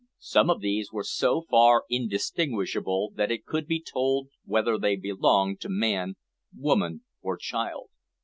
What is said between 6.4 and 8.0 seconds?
woman, or child.